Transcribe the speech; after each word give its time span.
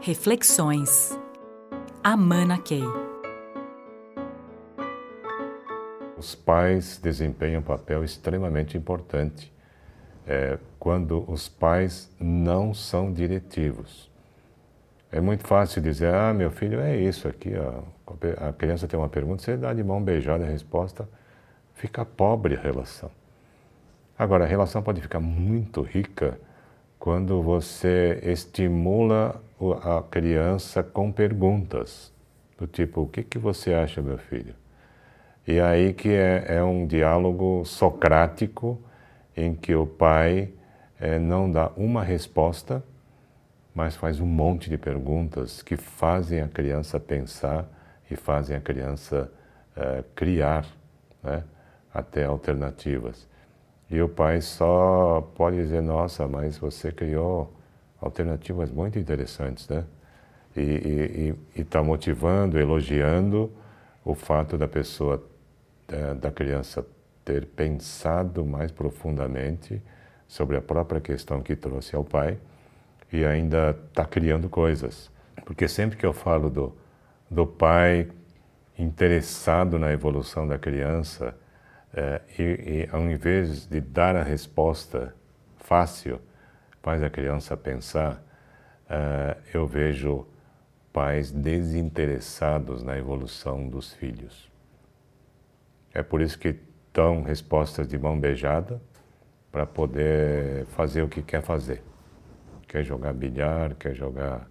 Reflexões. 0.00 1.18
Amana 2.04 2.56
Key. 2.58 2.84
Os 6.16 6.36
pais 6.36 6.98
desempenham 7.02 7.60
um 7.60 7.64
papel 7.64 8.04
extremamente 8.04 8.78
importante 8.78 9.52
é, 10.24 10.56
quando 10.78 11.28
os 11.28 11.48
pais 11.48 12.08
não 12.18 12.72
são 12.72 13.12
diretivos. 13.12 14.08
É 15.10 15.20
muito 15.20 15.44
fácil 15.44 15.82
dizer, 15.82 16.14
ah, 16.14 16.32
meu 16.32 16.52
filho 16.52 16.80
é 16.80 16.96
isso 16.96 17.26
aqui, 17.26 17.52
ó. 17.56 17.82
a 18.48 18.52
criança 18.52 18.86
tem 18.86 18.98
uma 18.98 19.08
pergunta, 19.08 19.42
você 19.42 19.56
dá 19.56 19.74
de 19.74 19.82
mão 19.82 20.00
beijada 20.00 20.44
a 20.44 20.48
resposta, 20.48 21.08
fica 21.74 22.04
pobre 22.04 22.54
a 22.54 22.60
relação. 22.60 23.10
Agora, 24.16 24.44
a 24.44 24.46
relação 24.46 24.80
pode 24.80 25.00
ficar 25.00 25.18
muito 25.18 25.82
rica 25.82 26.38
quando 26.98 27.42
você 27.42 28.20
estimula 28.22 29.40
a 29.82 30.02
criança 30.02 30.82
com 30.82 31.12
perguntas, 31.12 32.12
do 32.58 32.66
tipo, 32.66 33.02
o 33.02 33.08
que, 33.08 33.22
que 33.22 33.38
você 33.38 33.72
acha, 33.72 34.02
meu 34.02 34.18
filho? 34.18 34.54
E 35.46 35.60
aí 35.60 35.94
que 35.94 36.10
é, 36.10 36.44
é 36.56 36.62
um 36.62 36.86
diálogo 36.86 37.64
socrático 37.64 38.78
em 39.36 39.54
que 39.54 39.74
o 39.74 39.86
pai 39.86 40.50
é, 41.00 41.18
não 41.18 41.50
dá 41.50 41.70
uma 41.76 42.02
resposta, 42.02 42.82
mas 43.74 43.94
faz 43.94 44.20
um 44.20 44.26
monte 44.26 44.68
de 44.68 44.76
perguntas 44.76 45.62
que 45.62 45.76
fazem 45.76 46.40
a 46.40 46.48
criança 46.48 46.98
pensar 46.98 47.66
e 48.10 48.16
fazem 48.16 48.56
a 48.56 48.60
criança 48.60 49.30
é, 49.76 50.02
criar 50.14 50.66
né, 51.22 51.44
até 51.94 52.24
alternativas. 52.24 53.28
E 53.90 54.00
o 54.02 54.08
pai 54.08 54.40
só 54.40 55.26
pode 55.34 55.56
dizer, 55.56 55.80
nossa, 55.80 56.28
mas 56.28 56.58
você 56.58 56.92
criou 56.92 57.52
alternativas 58.00 58.70
muito 58.70 58.98
interessantes, 58.98 59.68
né? 59.68 59.84
E 60.56 61.34
está 61.54 61.82
motivando, 61.82 62.58
elogiando 62.58 63.50
o 64.04 64.14
fato 64.14 64.58
da 64.58 64.66
pessoa, 64.66 65.22
da 66.20 66.30
criança 66.30 66.84
ter 67.24 67.46
pensado 67.46 68.44
mais 68.44 68.72
profundamente 68.72 69.80
sobre 70.26 70.56
a 70.56 70.60
própria 70.60 71.00
questão 71.00 71.42
que 71.42 71.54
trouxe 71.54 71.94
ao 71.94 72.02
pai 72.02 72.38
e 73.12 73.24
ainda 73.24 73.76
está 73.88 74.04
criando 74.04 74.48
coisas. 74.48 75.10
Porque 75.44 75.68
sempre 75.68 75.96
que 75.96 76.04
eu 76.04 76.12
falo 76.12 76.50
do, 76.50 76.76
do 77.30 77.46
pai 77.46 78.08
interessado 78.78 79.78
na 79.78 79.92
evolução 79.92 80.46
da 80.46 80.58
criança, 80.58 81.34
é, 81.94 82.20
e, 82.38 82.42
e, 82.42 82.88
ao 82.92 83.02
invés 83.02 83.66
de 83.66 83.80
dar 83.80 84.14
a 84.14 84.22
resposta 84.22 85.14
fácil, 85.56 86.20
faz 86.82 87.02
a 87.02 87.10
criança 87.10 87.56
pensar, 87.56 88.22
é, 88.88 89.36
eu 89.52 89.66
vejo 89.66 90.26
pais 90.92 91.30
desinteressados 91.30 92.82
na 92.82 92.96
evolução 92.98 93.68
dos 93.68 93.92
filhos. 93.92 94.50
É 95.92 96.02
por 96.02 96.20
isso 96.20 96.38
que 96.38 96.56
dão 96.92 97.22
respostas 97.22 97.86
de 97.88 97.98
mão 97.98 98.18
beijada 98.18 98.80
para 99.50 99.64
poder 99.66 100.66
fazer 100.66 101.02
o 101.02 101.08
que 101.08 101.22
quer 101.22 101.42
fazer. 101.42 101.82
Quer 102.66 102.84
jogar 102.84 103.12
bilhar, 103.14 103.74
quer 103.74 103.94
jogar, 103.94 104.48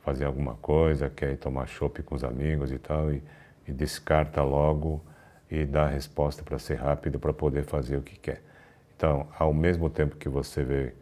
fazer 0.00 0.24
alguma 0.24 0.54
coisa, 0.54 1.10
quer 1.10 1.32
ir 1.32 1.36
tomar 1.36 1.66
chopp 1.66 2.02
com 2.02 2.14
os 2.14 2.22
amigos 2.22 2.70
e 2.70 2.78
tal, 2.78 3.12
e, 3.12 3.22
e 3.66 3.72
descarta 3.72 4.42
logo 4.42 5.04
e 5.50 5.64
dá 5.64 5.84
a 5.84 5.88
resposta 5.88 6.42
para 6.42 6.58
ser 6.58 6.76
rápido 6.76 7.18
para 7.18 7.32
poder 7.32 7.64
fazer 7.64 7.96
o 7.96 8.02
que 8.02 8.18
quer. 8.18 8.42
Então, 8.96 9.28
ao 9.38 9.54
mesmo 9.54 9.88
tempo 9.88 10.16
que 10.16 10.28
você 10.28 10.62
vê 10.62 10.92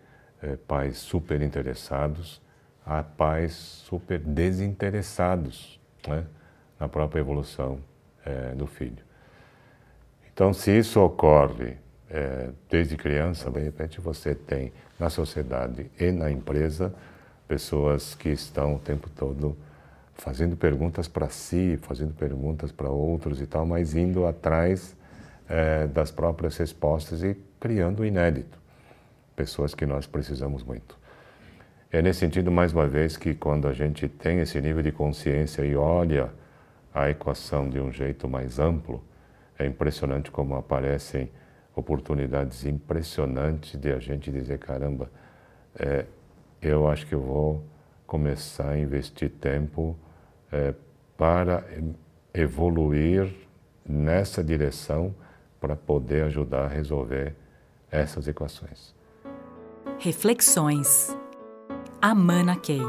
é, 0.43 0.57
pais 0.57 0.99
super 0.99 1.43
interessados, 1.43 2.41
há 2.85 3.03
pais 3.03 3.55
super 3.55 4.19
desinteressados 4.19 5.81
né, 6.07 6.25
na 6.79 6.89
própria 6.89 7.21
evolução 7.21 7.81
é, 8.25 8.55
do 8.55 8.67
filho. 8.67 9.05
Então, 10.33 10.53
se 10.53 10.71
isso 10.71 11.01
ocorre 11.01 11.79
é, 12.11 12.51
desde 12.71 12.97
criança, 12.97 13.51
de 13.51 13.61
repente 13.61 14.01
você 14.01 14.35
tem 14.35 14.73
na 14.99 15.11
sociedade 15.11 15.91
e 15.99 16.12
na 16.12 16.31
empresa 16.31 16.95
pessoas 17.49 18.15
que 18.15 18.29
estão 18.29 18.77
o 18.77 18.79
tempo 18.79 19.09
todo 19.09 19.56
fazendo 20.19 20.56
perguntas 20.56 21.06
para 21.09 21.28
si, 21.28 21.78
fazendo 21.82 22.15
perguntas 22.15 22.72
para 22.72 22.88
outros 22.88 23.41
e 23.41 23.47
tal, 23.47 23.66
mas 23.66 23.94
indo 23.94 24.27
atrás 24.27 24.97
é, 25.49 25.87
das 25.87 26.10
próprias 26.10 26.56
respostas 26.56 27.22
e 27.22 27.37
criando 27.60 28.00
o 28.00 28.04
inédito. 28.04 28.59
Pessoas 29.34 29.75
que 29.75 29.84
nós 29.84 30.06
precisamos 30.06 30.62
muito. 30.62 30.99
É 31.93 32.03
nesse 32.03 32.21
sentido, 32.21 32.50
mais 32.50 32.72
uma 32.72 32.87
vez, 32.87 33.16
que 33.16 33.34
quando 33.34 33.69
a 33.69 33.72
gente 33.72 34.09
tem 34.09 34.41
esse 34.41 34.60
nível 34.60 34.82
de 34.82 34.91
consciência 34.91 35.62
e 35.62 35.76
olha 35.76 36.31
a 36.93 37.10
equação 37.10 37.69
de 37.69 37.78
um 37.78 37.93
jeito 37.93 38.28
mais 38.28 38.59
amplo, 38.59 39.05
é 39.59 39.66
impressionante 39.66 40.31
como 40.31 40.56
aparecem 40.56 41.31
oportunidades 41.75 42.65
impressionantes 42.65 43.78
de 43.78 43.93
a 43.93 43.99
gente 43.99 44.32
dizer: 44.32 44.59
caramba, 44.59 45.10
é, 45.78 46.06
eu 46.60 46.88
acho 46.88 47.06
que 47.06 47.15
eu 47.15 47.21
vou 47.21 47.62
começar 48.06 48.71
a 48.71 48.78
investir 48.78 49.31
tempo 49.31 49.97
é, 50.56 50.75
para 51.17 51.65
evoluir 52.33 53.33
nessa 53.89 54.43
direção 54.43 55.15
para 55.61 55.77
poder 55.77 56.25
ajudar 56.25 56.65
a 56.65 56.69
resolver 56.69 57.34
essas 57.91 58.27
equações. 58.28 58.94
Reflexões. 59.99 61.17
Amana 62.00 62.56
Key. 62.56 62.83